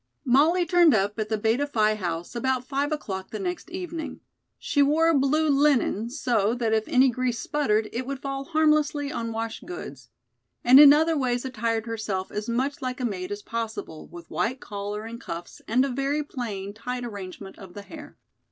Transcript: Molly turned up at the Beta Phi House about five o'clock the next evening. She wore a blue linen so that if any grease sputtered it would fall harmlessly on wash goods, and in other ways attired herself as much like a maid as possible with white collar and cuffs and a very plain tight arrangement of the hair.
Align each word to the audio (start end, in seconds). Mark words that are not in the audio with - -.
Molly 0.25 0.65
turned 0.65 0.95
up 0.95 1.19
at 1.19 1.29
the 1.29 1.37
Beta 1.37 1.67
Phi 1.67 1.93
House 1.93 2.35
about 2.35 2.67
five 2.67 2.91
o'clock 2.91 3.29
the 3.29 3.37
next 3.37 3.69
evening. 3.69 4.19
She 4.57 4.81
wore 4.81 5.07
a 5.09 5.13
blue 5.13 5.47
linen 5.47 6.09
so 6.09 6.55
that 6.55 6.73
if 6.73 6.87
any 6.87 7.09
grease 7.11 7.37
sputtered 7.37 7.87
it 7.93 8.07
would 8.07 8.17
fall 8.19 8.45
harmlessly 8.45 9.11
on 9.11 9.31
wash 9.31 9.59
goods, 9.59 10.09
and 10.63 10.79
in 10.79 10.91
other 10.91 11.15
ways 11.15 11.45
attired 11.45 11.85
herself 11.85 12.31
as 12.31 12.49
much 12.49 12.81
like 12.81 12.99
a 12.99 13.05
maid 13.05 13.31
as 13.31 13.43
possible 13.43 14.07
with 14.07 14.27
white 14.31 14.59
collar 14.59 15.03
and 15.03 15.21
cuffs 15.21 15.61
and 15.67 15.85
a 15.85 15.89
very 15.89 16.23
plain 16.23 16.73
tight 16.73 17.05
arrangement 17.05 17.59
of 17.59 17.75
the 17.75 17.83
hair. 17.83 18.17